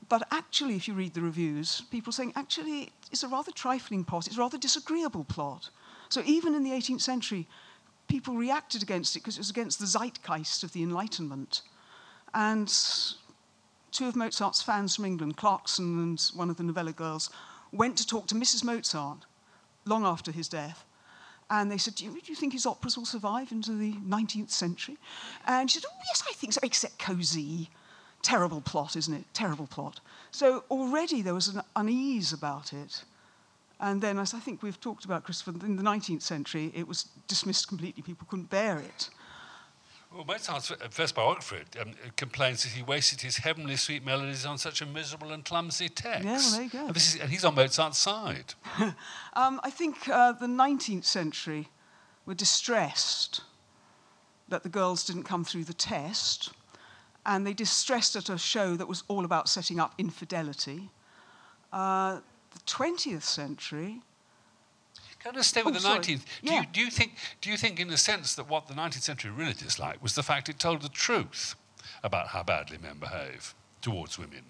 [0.10, 4.28] But actually, if you read the reviews, people saying, actually, it's a rather trifling plot.
[4.28, 5.70] It's a rather disagreeable plot.
[6.10, 7.48] So even in the 18th century,
[8.08, 11.62] people reacted against it because it was against the zeitgeist of the Enlightenment.
[12.34, 12.68] And
[13.92, 17.30] two of Mozart's fans from England, Clarkson and one of the Novello girls,
[17.72, 18.64] went to talk to Mrs.
[18.64, 19.26] Mozart
[19.86, 20.84] long after his death.
[21.50, 24.50] And they said, do you, do you think his operas will survive into the 19th
[24.50, 24.98] century?
[25.46, 27.68] And she said, Oh, yes, I think so, except Così.
[28.24, 29.26] Terrible plot, isn't it?
[29.34, 30.00] Terrible plot.
[30.32, 33.04] So already there was an unease about it.
[33.80, 37.10] And then, as I think we've talked about, Christopher, in the 19th century, it was
[37.28, 38.02] dismissed completely.
[38.02, 39.10] People couldn't bear it.
[40.16, 44.82] Well, Mozart's first biographer um, complains that he wasted his heavenly sweet melodies on such
[44.82, 46.24] a miserable and clumsy text.
[46.24, 46.88] Yeah, well, there you go.
[46.88, 48.54] And, is, and he's on Mozart's side.
[49.34, 51.68] um, I think uh, the 19th century
[52.26, 53.42] were distressed
[54.48, 56.54] that the girls didn't come through the test,
[57.26, 60.92] and they distressed at a show that was all about setting up infidelity.
[61.74, 62.22] Uh,
[62.54, 64.02] the 20th century
[65.26, 66.06] can I stay with oh, the 19th?
[66.06, 66.62] Do, yeah.
[66.62, 69.32] you, do, you think, do you think, in the sense, that what the 19th century
[69.32, 71.56] really disliked was the fact it told the truth
[72.04, 74.44] about how badly men behave towards women?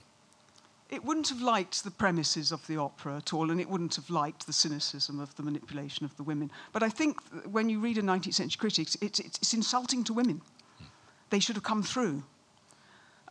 [0.90, 4.10] It wouldn't have liked the premises of the opera at all, and it wouldn't have
[4.10, 6.52] liked the cynicism of the manipulation of the women.
[6.74, 10.42] But I think when you read a 19th century critic, it's, it's insulting to women.
[10.78, 10.86] Hmm.
[11.30, 12.24] They should have come through.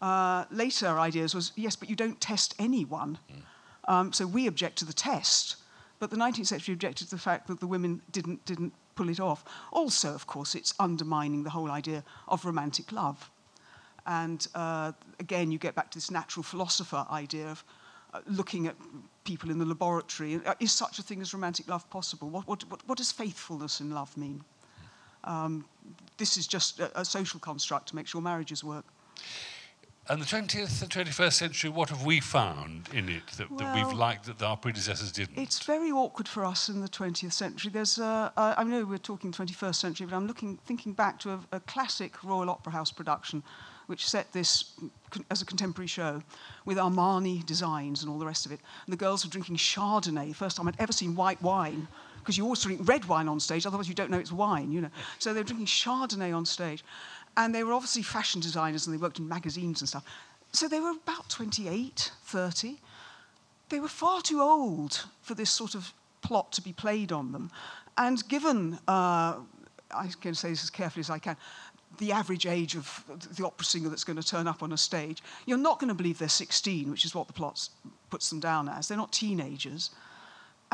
[0.00, 3.18] Uh, later ideas was, yes, but you don't test anyone.
[3.30, 3.40] Hmm.
[3.86, 5.56] Um, so we object to the test.
[5.98, 9.20] But the 19th century objected to the fact that the women didn't, didn't pull it
[9.20, 9.44] off.
[9.72, 13.30] Also, of course, it's undermining the whole idea of romantic love.
[14.06, 17.64] And uh, again, you get back to this natural philosopher idea of
[18.12, 18.76] uh, looking at
[19.24, 20.40] people in the laboratory.
[20.60, 22.28] Is such a thing as romantic love possible?
[22.28, 24.44] What, what, what, what does faithfulness in love mean?
[25.24, 25.64] Um,
[26.18, 28.84] this is just a, a social construct to make sure marriages work.
[30.06, 33.74] And the 20th and 21st century, what have we found in it that, well, that
[33.74, 35.38] we've liked that our predecessors didn't?
[35.38, 37.70] It's very awkward for us in the 20th century.
[37.70, 41.40] There's, uh, I know we're talking 21st century, but I'm looking, thinking back to a,
[41.52, 43.42] a classic Royal Opera House production
[43.86, 44.74] which set this
[45.30, 46.22] as a contemporary show
[46.64, 48.60] with Armani designs and all the rest of it.
[48.86, 51.86] And the girls were drinking Chardonnay, first time I'd ever seen white wine,
[52.18, 54.80] because you always drink red wine on stage, otherwise you don't know it's wine, you
[54.80, 54.90] know.
[55.18, 56.82] So they were drinking Chardonnay on stage.
[57.36, 60.04] And they were obviously fashion designers and they worked in magazines and stuff.
[60.52, 62.76] So they were about 28, 30.
[63.70, 65.92] They were far too old for this sort of
[66.22, 67.50] plot to be played on them.
[67.98, 69.36] And given, uh,
[69.90, 71.36] I can say this as carefully as I can,
[71.98, 73.04] the average age of
[73.36, 75.94] the opera singer that's going to turn up on a stage, you're not going to
[75.94, 77.68] believe they're 16, which is what the plot
[78.10, 78.88] puts them down as.
[78.88, 79.90] They're not teenagers.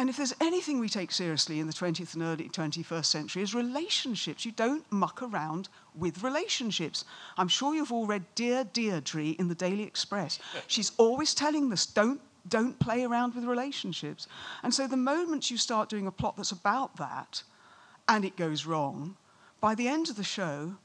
[0.00, 3.54] And if there's anything we take seriously in the 20th and early 21st century is
[3.54, 4.46] relationships.
[4.46, 7.04] You don't muck around with relationships.
[7.36, 10.38] I'm sure you've all read Dear Deirdre in the Daily Express.
[10.68, 14.26] She's always telling us, don't, don't play around with relationships.
[14.62, 17.42] And so the moment you start doing a plot that's about that
[18.08, 19.16] and it goes wrong,
[19.60, 20.76] by the end of the show,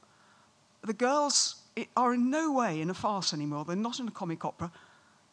[0.84, 1.62] the girls
[1.96, 3.64] are in no way in a farce anymore.
[3.64, 4.70] They're not in a comic opera.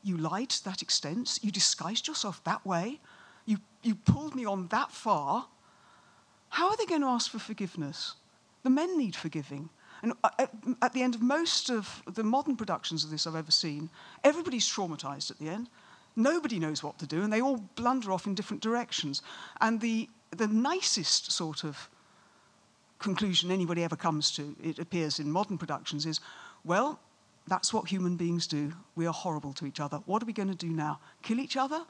[0.03, 1.39] You lied to that extent.
[1.41, 3.01] You disguised yourself that way
[3.45, 5.47] you, you pulled me on that far.
[6.49, 8.15] How are they going to ask for forgiveness?
[8.63, 9.69] The men need forgiving.
[10.01, 10.51] And uh, at,
[10.81, 13.89] at, the end of most of the modern productions of this I've ever seen,
[14.23, 15.69] everybody's traumatized at the end.
[16.15, 19.21] Nobody knows what to do, and they all blunder off in different directions.
[19.61, 21.89] And the, the nicest sort of
[22.99, 26.19] conclusion anybody ever comes to, it appears in modern productions, is
[26.63, 26.99] well,
[27.47, 28.73] that's what human beings do.
[28.95, 29.97] We are horrible to each other.
[30.05, 30.99] What are we going to do now?
[31.23, 31.83] Kill each other?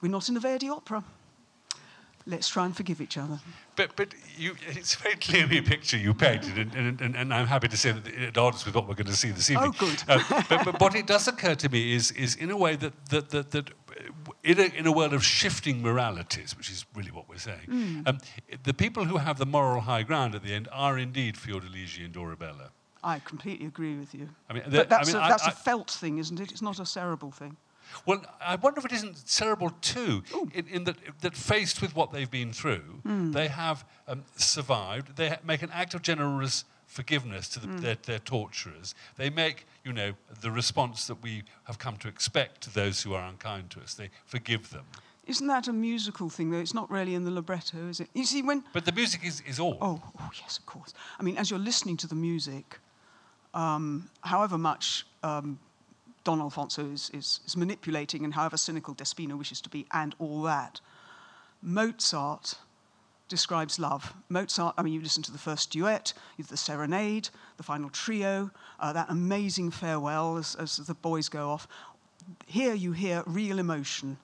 [0.00, 1.02] We're not in the Verdi opera.
[2.28, 3.38] Let's try and forgive each other.
[3.76, 7.32] But, but you, it's a very clearly a picture you painted, and, and, and, and,
[7.32, 9.72] I'm happy to say that it odds with what we're going to see this evening.
[9.72, 10.02] Oh, good.
[10.08, 12.92] uh, but, but what it does occur to me is, is in a way that,
[13.10, 13.70] that, that, that
[14.42, 18.08] in, a, in a world of shifting moralities, which is really what we're saying, mm.
[18.08, 18.18] um,
[18.64, 22.12] the people who have the moral high ground at the end are indeed Fiordiligi and
[22.12, 22.70] Dorabella.
[23.04, 24.28] I completely agree with you.
[24.50, 26.50] I mean, but that's, I mean, a, that's I, a felt thing, isn't it?
[26.50, 27.56] It's not a cerebral thing.
[28.04, 30.22] Well, I wonder if it isn't cerebral too,
[30.54, 33.32] in, in, that, that faced with what they've been through, mm.
[33.32, 37.96] they have um, survived, they ha- make an act of generous forgiveness to the, their,
[38.04, 38.94] their torturers.
[39.16, 43.14] They make, you know, the response that we have come to expect to those who
[43.14, 43.94] are unkind to us.
[43.94, 44.84] They forgive them.
[45.26, 46.58] Isn't that a musical thing, though?
[46.58, 48.08] It's not really in the libretto, is it?
[48.14, 48.62] You see, when.
[48.72, 49.76] But the music is, is all.
[49.80, 50.94] Oh, oh yes, of course.
[51.18, 52.78] I mean, as you're listening to the music,
[53.52, 55.58] um, however much um,
[56.26, 60.42] Don Alfonso is, is, is manipulating and however cynical Despina wishes to be, and all
[60.42, 60.80] that,
[61.62, 62.56] Mozart
[63.28, 64.12] describes love.
[64.28, 68.92] Mozart, I mean, you listen to the first duet, the serenade, the final trio, uh,
[68.92, 71.68] that amazing farewell as, as the boys go off.
[72.46, 74.18] Here you hear real emotion.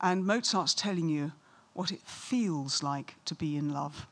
[0.00, 1.32] And Mozart's telling you
[1.72, 4.06] what it feels like to be in love.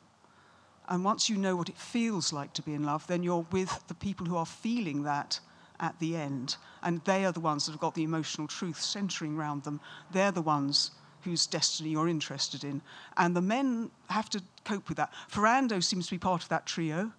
[0.88, 3.86] And once you know what it feels like to be in love, then you're with
[3.86, 5.38] the people who are feeling that
[5.80, 6.56] at the end.
[6.82, 9.80] And they are the ones that have got the emotional truth centering around them.
[10.12, 12.80] They're the ones whose destiny you're interested in.
[13.16, 15.12] And the men have to cope with that.
[15.28, 17.12] Ferrando seems to be part of that trio.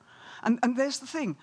[0.43, 1.35] And, and there's the thing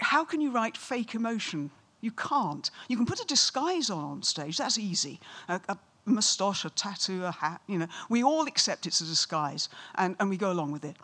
[0.00, 1.70] how can you write fake emotion?
[2.00, 2.70] You can't.
[2.88, 5.20] You can put a disguise on on stage, that's easy.
[5.48, 7.88] A, a moustache, a tattoo, a hat, you know.
[8.08, 10.96] We all accept it's a disguise and, and we go along with it.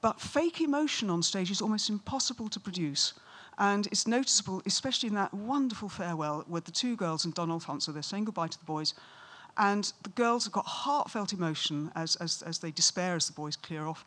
[0.00, 3.14] But fake emotion on stage is almost impossible to produce.
[3.58, 7.92] And it's noticeable, especially in that wonderful farewell with the two girls and Don Alfonso.
[7.92, 8.94] They're saying goodbye to the boys.
[9.58, 13.56] And the girls have got heartfelt emotion as, as, as they despair as the boys
[13.56, 14.04] clear off.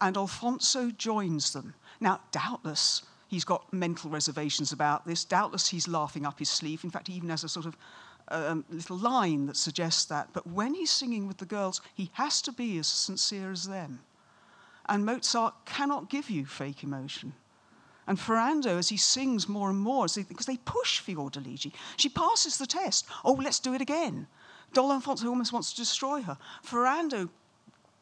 [0.00, 1.74] And Alfonso joins them.
[2.00, 5.24] Now, doubtless, he's got mental reservations about this.
[5.24, 6.84] Doubtless, he's laughing up his sleeve.
[6.84, 7.76] In fact, he even has a sort of
[8.28, 10.28] um, little line that suggests that.
[10.32, 14.00] But when he's singing with the girls, he has to be as sincere as them.
[14.86, 17.32] And Mozart cannot give you fake emotion.
[18.06, 22.66] And Ferrando, as he sings more and more, because they push Fiordiligi, she passes the
[22.66, 23.06] test.
[23.24, 24.26] Oh, let's do it again.
[24.72, 26.36] Don almost wants to destroy her.
[26.62, 27.30] Ferrando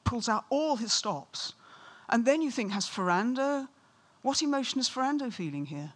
[0.04, 1.54] pulls out all his stops.
[2.08, 3.68] And then you think, has Ferrando,
[4.22, 5.92] what emotion is Ferrando feeling here?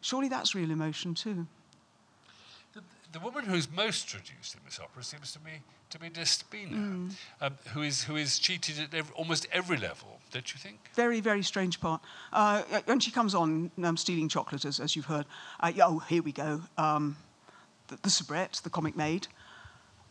[0.00, 1.46] Surely that's real emotion too.
[2.72, 5.60] The, the woman who's most traduced in this opera seems to me
[5.90, 7.10] to be Despina, mm.
[7.40, 10.78] um, who, is, who is cheated at every, almost every level, don't you think?
[10.94, 12.00] Very, very strange part.
[12.32, 15.26] Uh, when she comes on um, stealing chocolate, as, as you've heard,
[15.60, 16.60] uh, oh, here we go.
[16.76, 17.16] Um,
[17.88, 19.28] the, the soubrette, the comic maid.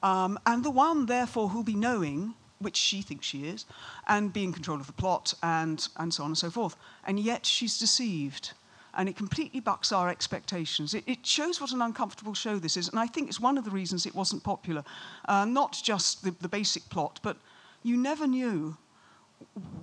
[0.02, 3.66] Um, and the one, therefore, who'll be knowing, which she thinks she is,
[4.08, 6.76] and be in control of the plot, and, and so on and so forth.
[7.06, 8.54] And yet she's deceived.
[8.94, 10.94] And it completely bucks our expectations.
[10.94, 12.88] It, it shows what an uncomfortable show this is.
[12.90, 14.84] And I think it's one of the reasons it wasn't popular.
[15.28, 17.38] Uh, not just the, the basic plot, but
[17.84, 18.78] you never knew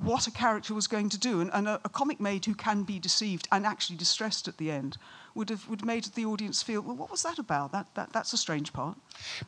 [0.03, 1.41] what a character was going to do.
[1.41, 4.71] And, and a, a, comic maid who can be deceived and actually distressed at the
[4.71, 4.97] end
[5.35, 7.73] would have would made the audience feel, well, what was that about?
[7.73, 8.97] That, that, that's a strange part.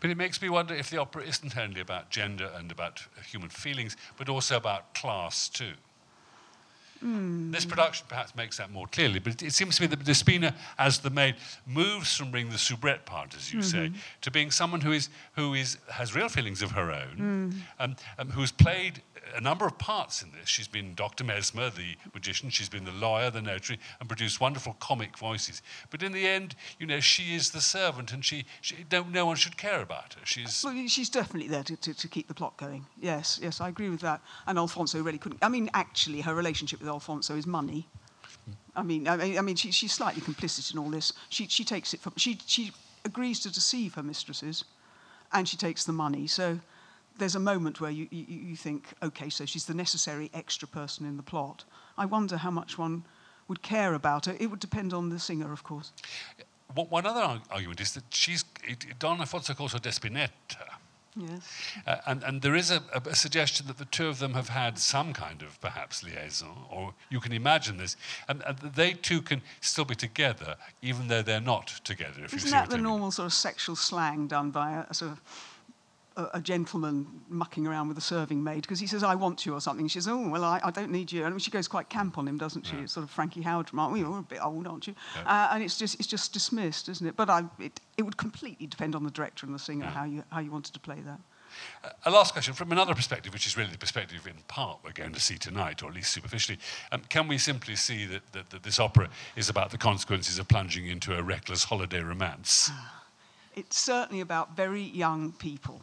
[0.00, 3.50] But it makes me wonder if the opera isn't only about gender and about human
[3.50, 5.72] feelings, but also about class too.
[7.04, 7.52] Mm.
[7.52, 10.54] This production perhaps makes that more clearly, but it, it, seems to me that Despina,
[10.78, 11.36] as the maid,
[11.66, 13.94] moves from being the soubrette part, as you mm-hmm.
[13.94, 17.82] say, to being someone who is who is has real feelings of her own, mm.
[17.84, 19.02] um, um, who's played
[19.34, 20.48] a number of parts in this.
[20.48, 21.24] She's been Dr.
[21.24, 25.62] Mesmer, the magician, she's been the lawyer, the notary, and produced wonderful comic voices.
[25.90, 29.36] But in the end, you know, she is the servant, and she, she no one
[29.36, 30.20] should care about her.
[30.24, 32.86] She's well, she's definitely there to, to, to, keep the plot going.
[33.00, 34.20] Yes, yes, I agree with that.
[34.46, 35.42] And Alfonso really couldn't.
[35.42, 37.88] I mean, actually, her relationship with Alfonso is money.
[38.74, 41.12] I mean, I mean, I mean she, she's slightly complicit in all this.
[41.30, 42.72] She, she takes it from, she, she
[43.04, 44.64] agrees to deceive her mistresses,
[45.32, 46.26] and she takes the money.
[46.26, 46.60] So
[47.18, 51.06] there's a moment where you, you, you think, okay, so she's the necessary extra person
[51.06, 51.64] in the plot.
[51.96, 53.04] I wonder how much one
[53.48, 54.36] would care about her.
[54.38, 55.92] It would depend on the singer, of course.
[56.74, 58.44] One other argument is that she's,
[58.98, 60.30] Don Alfonso calls her Despinetta.
[61.16, 61.50] Yes.
[61.86, 64.78] Uh, and, and there is a, a, suggestion that the two of them have had
[64.78, 67.96] some kind of perhaps liaison, or you can imagine this,
[68.28, 72.22] and, and they two can still be together, even though they're not together.
[72.22, 75.22] If Isn't that the normal sort of sexual slang done by a, a sort of
[76.16, 79.54] a, a, gentleman mucking around with a serving maid because he says, I want you
[79.54, 79.86] or something.
[79.88, 81.24] She says, Oh, well, I, I don't need you.
[81.24, 82.76] And she goes quite camp on him, doesn't she?
[82.76, 82.82] Yeah.
[82.82, 84.94] It's sort of Frankie Howerd remark, well, you're a bit old, aren't you?
[85.14, 85.30] Yeah.
[85.30, 87.16] Uh, and it's just, it's just dismissed, isn't it?
[87.16, 89.90] But I, it, it would completely depend on the director and the singer yeah.
[89.90, 91.20] how, you, how you wanted to play that.
[91.84, 94.92] Uh, a last question from another perspective, which is really the perspective in part we're
[94.92, 96.58] going to see tonight, or at least superficially.
[96.92, 100.48] Um, can we simply see that, that, that, this opera is about the consequences of
[100.48, 102.70] plunging into a reckless holiday romance?
[103.54, 105.82] It's certainly about very young people.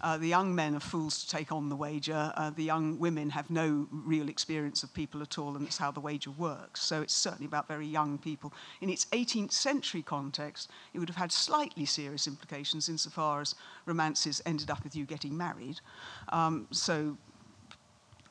[0.00, 2.32] Uh, the young men are fools to take on the wager.
[2.36, 5.90] Uh, the young women have no real experience of people at all, and it's how
[5.90, 6.80] the wager works.
[6.82, 8.52] So it's certainly about very young people.
[8.80, 13.54] In its 18th century context, it would have had slightly serious implications insofar as
[13.86, 15.80] romances ended up with you getting married.
[16.30, 17.16] Um, so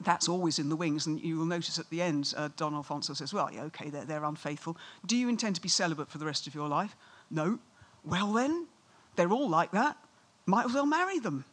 [0.01, 3.13] that's always in the wings, and you will notice at the end, uh, Don Alfonso
[3.13, 4.77] says, Well, yeah, okay, they're, they're unfaithful.
[5.05, 6.95] Do you intend to be celibate for the rest of your life?
[7.29, 7.59] No.
[8.03, 8.67] Well, then,
[9.15, 9.97] they're all like that.
[10.45, 11.45] Might as well marry them.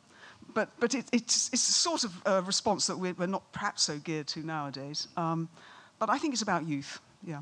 [0.56, 3.82] But, but it, it's, it's a sort of uh, response that we're, we're not perhaps
[3.82, 5.06] so geared to nowadays.
[5.14, 5.50] Um,
[5.98, 7.40] but I think it's about youth, yeah.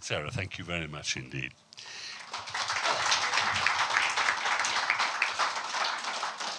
[0.00, 1.52] Sarah, thank you very much indeed.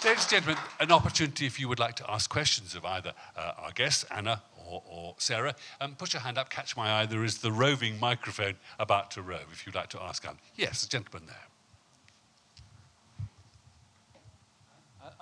[0.04, 3.54] Ladies and gentlemen, an opportunity if you would like to ask questions of either uh,
[3.58, 5.56] our guests, Anna or, or Sarah.
[5.80, 7.06] Um, put your hand up, catch my eye.
[7.06, 10.36] There is the roving microphone about to rove if you'd like to ask Anna.
[10.54, 11.47] Yes, the gentleman there.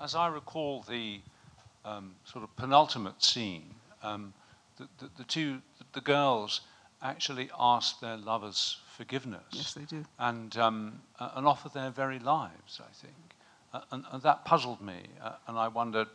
[0.00, 1.20] As I recall the
[1.84, 4.34] um, sort of penultimate scene, um,
[4.76, 6.60] the, the, the, two, the girls
[7.02, 9.44] actually ask their lovers forgiveness.
[9.52, 10.04] Yes, they do.
[10.18, 13.14] And, um, and offer their very lives, I think.
[13.72, 16.08] Uh, and, and, that puzzled me, uh, and I wondered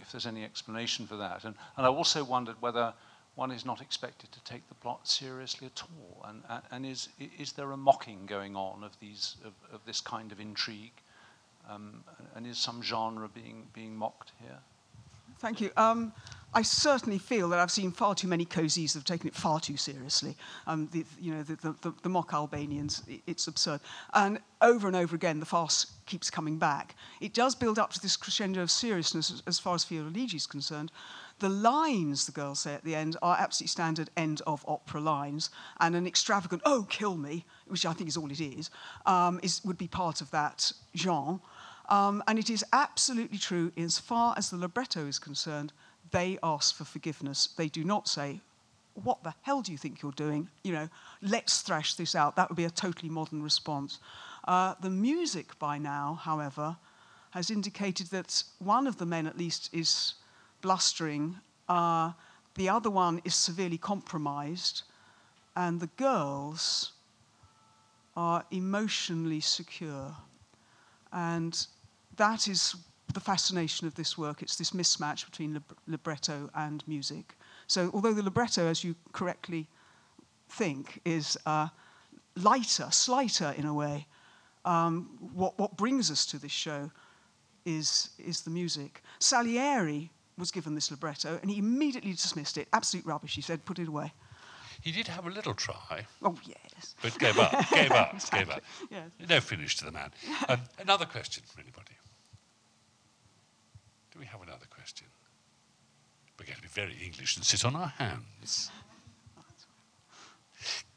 [0.00, 1.44] if there's any explanation for that.
[1.44, 2.94] And, and I also wondered whether
[3.34, 6.24] one is not expected to take the plot seriously at all.
[6.28, 7.08] And, and is,
[7.38, 10.92] is there a mocking going on of, these, of, of this kind of intrigue?
[11.68, 12.04] Um,
[12.34, 14.58] and is some genre being, being mocked here?
[15.38, 15.70] Thank you.
[15.76, 16.12] Um,
[16.54, 19.58] I certainly feel that I've seen far too many Cosìs that have taken it far
[19.58, 20.36] too seriously.
[20.66, 23.80] Um, the, you know, the, the, the, mock Albanians, it's absurd.
[24.12, 26.94] And over and over again, the farce keeps coming back.
[27.20, 30.92] It does build up to this crescendo of seriousness as, far as Fiordiligi is concerned.
[31.38, 35.50] The lines the girls say at the end are absolutely standard end of opera lines,
[35.80, 38.70] and an extravagant "Oh, kill me," which I think is all it is,
[39.06, 41.40] um, is would be part of that genre.
[41.88, 45.72] Um, and it is absolutely true as far as the libretto is concerned
[46.12, 47.48] they ask for forgiveness.
[47.56, 48.40] They do not say,
[48.94, 50.48] What the hell do you think you're doing?
[50.62, 50.88] You know,
[51.22, 52.36] let's thrash this out.
[52.36, 53.98] That would be a totally modern response.
[54.46, 56.76] Uh, the music by now, however,
[57.30, 60.14] has indicated that one of the men at least is
[60.60, 61.36] blustering,
[61.68, 62.12] uh,
[62.54, 64.82] the other one is severely compromised,
[65.56, 66.92] and the girls
[68.14, 70.14] are emotionally secure.
[71.12, 71.66] And
[72.16, 72.74] that is
[73.12, 74.42] the fascination of this work.
[74.42, 77.36] It's this mismatch between lib- libretto and music.
[77.66, 79.68] So, although the libretto, as you correctly
[80.48, 81.68] think, is uh,
[82.36, 84.06] lighter, slighter in a way,
[84.64, 86.90] um, what, what brings us to this show
[87.64, 89.02] is, is the music.
[89.18, 92.68] Salieri was given this libretto and he immediately dismissed it.
[92.72, 94.12] Absolute rubbish, he said, put it away.
[94.82, 96.06] He did have a little try.
[96.22, 96.94] Oh, yes.
[97.00, 98.38] But gave up, gave up, exactly.
[98.40, 98.62] gave up.
[98.90, 99.10] Yes.
[99.28, 100.10] No finish to the man.
[100.48, 101.92] Um, another question from anybody?
[104.12, 105.06] Do we have another question?
[106.38, 108.70] We're going to be very English and sit on our hands.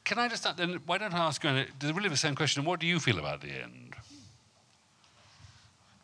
[0.04, 0.80] Can I just start then?
[0.86, 2.66] Why don't I ask you, does it really the same question?
[2.66, 3.96] What do you feel about the end?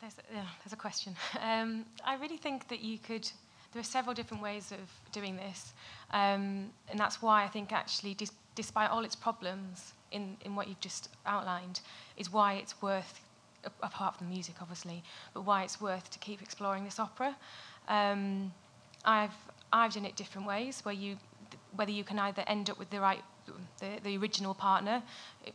[0.01, 1.15] There's a, yeah, there's a question.
[1.41, 3.29] Um, I really think that you could,
[3.71, 5.73] there are several different ways of doing this.
[6.11, 10.67] Um, and that's why I think actually, dis- despite all its problems in, in what
[10.67, 11.81] you've just outlined,
[12.17, 13.21] is why it's worth
[13.83, 15.03] apart from the music, obviously,
[15.33, 17.35] but why it's worth to keep exploring this opera.
[17.87, 18.51] Um,
[19.05, 19.33] I've
[19.73, 21.17] I've done it different ways, where you
[21.75, 23.21] whether you can either end up with the right
[23.79, 25.01] the, the original partner,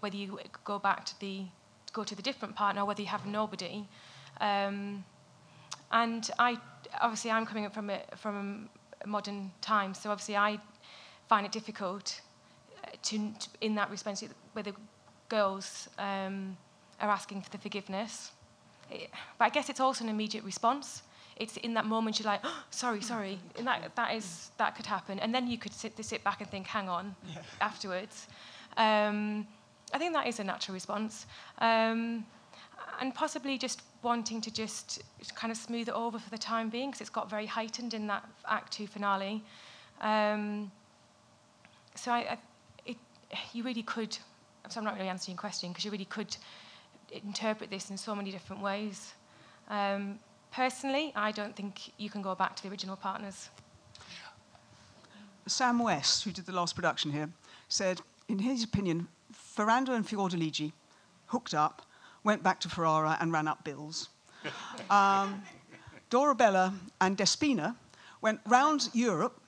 [0.00, 1.44] whether you go back to the
[1.92, 3.86] go to the different partner, or whether you have nobody.
[4.40, 5.04] Um,
[5.92, 6.58] and I
[7.01, 8.68] obviously I'm coming up from a, from
[9.03, 10.59] a modern time, so obviously I
[11.28, 12.20] find it difficult
[12.84, 14.74] uh, to, to in that respect where the
[15.28, 15.88] girls.
[15.99, 16.57] Um,
[17.01, 18.32] are asking for the forgiveness.
[18.90, 21.03] It, but I guess it's also an immediate response.
[21.36, 24.86] It's in that moment you're like, oh, sorry, sorry, and that, that, is, that could
[24.86, 25.18] happen.
[25.18, 27.42] And then you could sit, sit back and think, hang on, yeah.
[27.61, 28.28] afterwards.
[28.76, 29.47] Um,
[29.92, 31.26] I think that is a natural response.
[31.59, 32.24] Um,
[33.01, 35.02] and possibly just wanting to just
[35.34, 38.07] kind of smooth it over for the time being, because it's got very heightened in
[38.07, 39.42] that Act Two finale.
[40.00, 40.70] Um,
[42.02, 42.38] so I, I,
[42.90, 42.96] it,
[43.52, 44.12] you really could,
[44.68, 46.36] so I'm not really answering your question, because you really could
[47.24, 49.14] interpret this in so many different ways.
[49.68, 50.20] Um,
[50.52, 53.50] personally, I don't think you can go back to the original partners.
[55.48, 57.28] Sam West, who did the last production here,
[57.68, 60.72] said, in his opinion, Ferrando and Fiordiligi
[61.26, 61.82] hooked up,
[62.26, 64.08] went back to Ferrara and ran up bills.
[64.90, 65.40] um,
[66.10, 67.76] Dorabella and Despina
[68.20, 69.40] went round Europe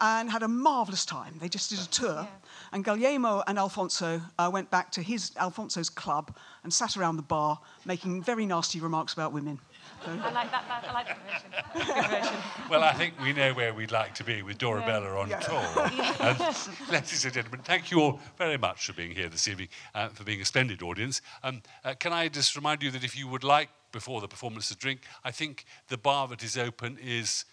[0.00, 1.34] and had a marvelous time.
[1.40, 2.20] They just did a tour.
[2.22, 2.26] Yeah.
[2.72, 7.22] And Guglielmo and Alfonso uh, went back to his Alfonso's club and sat around the
[7.22, 9.58] bar making very nasty remarks about women.
[10.04, 10.10] So.
[10.10, 10.84] I like that.
[10.88, 12.22] I like that version.
[12.22, 12.38] version.
[12.70, 15.20] Well, I think we know where we'd like to be with Dorabella yeah.
[15.20, 15.38] on yeah.
[15.40, 16.16] tour.
[16.26, 20.08] and, ladies and gentlemen, thank you all very much for being here this evening, uh,
[20.08, 21.20] for being a splendid audience.
[21.42, 24.68] Um, uh, can I just remind you that if you would like, before the performance,
[24.68, 27.44] to drink, I think the bar that is open is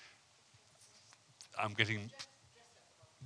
[1.58, 2.12] I'm getting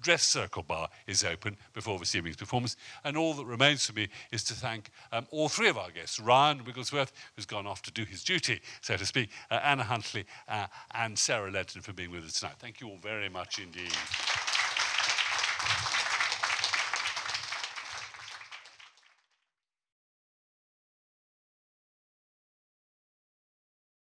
[0.01, 2.75] dress circle bar is open before this evening's performance.
[3.03, 6.19] And all that remains for me is to thank um, all three of our guests
[6.19, 10.25] Ryan Wigglesworth, who's gone off to do his duty, so to speak, uh, Anna Huntley,
[10.47, 12.55] uh, and Sarah Lenton for being with us tonight.
[12.59, 13.93] Thank you all very much indeed.